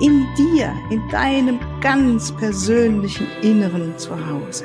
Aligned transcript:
In 0.00 0.28
dir, 0.36 0.72
in 0.90 1.08
deinem 1.08 1.58
ganz 1.80 2.30
persönlichen 2.36 3.26
Inneren 3.42 3.98
zu 3.98 4.14
Hause. 4.28 4.64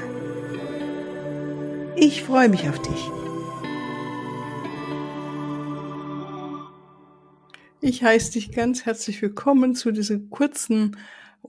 Ich 1.96 2.22
freue 2.22 2.50
mich 2.50 2.70
auf 2.70 2.80
dich. 2.80 3.10
Ich 7.82 8.04
heiße 8.04 8.34
dich 8.34 8.52
ganz 8.52 8.86
herzlich 8.86 9.24
willkommen 9.24 9.74
zu 9.74 9.91
dieser 9.91 10.20
kurzen 10.20 10.98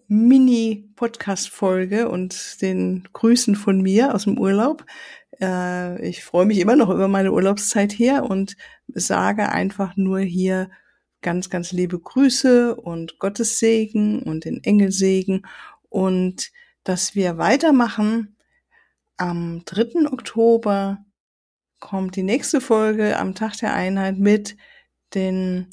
Mini-Podcast-Folge 0.09 2.09
und 2.09 2.63
den 2.63 3.07
Grüßen 3.13 3.55
von 3.55 3.83
mir 3.83 4.15
aus 4.15 4.25
dem 4.25 4.39
Urlaub. 4.39 4.87
Äh, 5.43 6.09
ich 6.09 6.25
freue 6.25 6.47
mich 6.47 6.59
immer 6.59 6.77
noch 6.77 6.89
über 6.89 7.09
meine 7.09 7.33
Urlaubszeit 7.33 7.93
hier 7.93 8.25
und 8.25 8.57
sage 8.89 9.51
einfach 9.51 9.95
nur 9.97 10.21
hier 10.21 10.71
ganz, 11.25 11.51
ganz 11.51 11.73
liebe 11.73 11.99
Grüße 11.99 12.77
und 12.77 13.19
Gottes 13.19 13.59
Segen 13.59 14.23
und 14.23 14.45
den 14.45 14.63
Engelsegen 14.63 15.45
und 15.89 16.53
dass 16.85 17.17
wir 17.17 17.39
weitermachen. 17.39 18.37
Am 19.17 19.63
3. 19.65 20.13
Oktober 20.13 21.05
kommt 21.81 22.15
die 22.17 22.23
nächste 22.23 22.61
Folge 22.61 23.19
am 23.19 23.35
Tag 23.35 23.57
der 23.59 23.75
Einheit 23.75 24.19
mit 24.19 24.57
den 25.15 25.73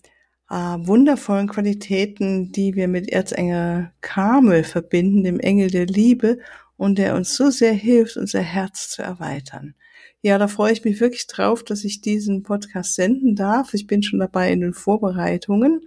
äh, 0.49 0.53
wundervollen 0.55 1.47
Qualitäten, 1.47 2.51
die 2.51 2.75
wir 2.75 2.87
mit 2.87 3.09
Erzengel 3.09 3.91
Karmel 4.01 4.63
verbinden, 4.63 5.23
dem 5.23 5.39
Engel 5.39 5.69
der 5.69 5.85
Liebe 5.85 6.39
und 6.77 6.97
der 6.97 7.15
uns 7.15 7.35
so 7.35 7.49
sehr 7.49 7.73
hilft, 7.73 8.15
unser 8.15 8.41
Herz 8.41 8.89
zu 8.89 9.01
erweitern. 9.01 9.75
Ja, 10.23 10.37
da 10.37 10.47
freue 10.47 10.71
ich 10.71 10.83
mich 10.83 10.99
wirklich 10.99 11.25
drauf, 11.25 11.63
dass 11.63 11.83
ich 11.83 12.01
diesen 12.01 12.43
Podcast 12.43 12.93
senden 12.93 13.35
darf. 13.35 13.73
Ich 13.73 13.87
bin 13.87 14.03
schon 14.03 14.19
dabei 14.19 14.51
in 14.51 14.61
den 14.61 14.73
Vorbereitungen 14.75 15.81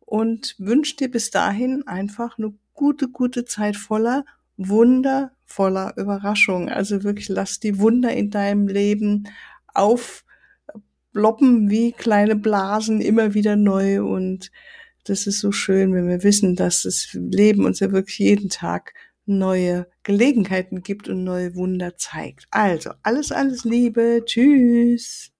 und 0.00 0.54
wünsche 0.58 0.96
dir 0.96 1.10
bis 1.10 1.30
dahin 1.30 1.84
einfach 1.88 2.38
eine 2.38 2.54
gute, 2.74 3.08
gute 3.08 3.44
Zeit 3.44 3.76
voller 3.76 4.24
Wunder, 4.56 5.32
voller 5.46 5.94
Überraschung. 5.96 6.68
Also 6.68 7.02
wirklich 7.02 7.28
lass 7.28 7.58
die 7.58 7.80
Wunder 7.80 8.12
in 8.12 8.30
deinem 8.30 8.68
Leben 8.68 9.28
aufploppen 9.74 11.68
wie 11.68 11.90
kleine 11.90 12.36
Blasen 12.36 13.00
immer 13.00 13.34
wieder 13.34 13.56
neu 13.56 14.04
und 14.04 14.52
das 15.04 15.26
ist 15.26 15.40
so 15.40 15.50
schön, 15.50 15.92
wenn 15.92 16.06
wir 16.06 16.22
wissen, 16.22 16.54
dass 16.54 16.82
das 16.82 17.08
Leben 17.14 17.64
uns 17.64 17.80
ja 17.80 17.90
wirklich 17.90 18.18
jeden 18.18 18.48
Tag 18.48 18.94
neue 19.26 19.88
Gelegenheiten 20.02 20.82
gibt 20.82 21.08
und 21.08 21.24
neue 21.24 21.54
Wunder 21.54 21.96
zeigt. 21.96 22.46
Also, 22.50 22.90
alles, 23.02 23.32
alles 23.32 23.64
Liebe. 23.64 24.22
Tschüss. 24.24 25.31